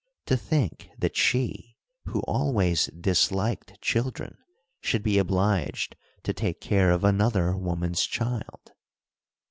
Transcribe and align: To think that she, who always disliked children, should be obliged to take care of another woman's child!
To 0.25 0.35
think 0.35 0.89
that 0.97 1.15
she, 1.15 1.77
who 2.05 2.21
always 2.21 2.87
disliked 2.87 3.79
children, 3.81 4.39
should 4.81 5.03
be 5.03 5.19
obliged 5.19 5.95
to 6.23 6.33
take 6.33 6.59
care 6.59 6.89
of 6.89 7.03
another 7.03 7.55
woman's 7.55 8.01
child! 8.07 8.71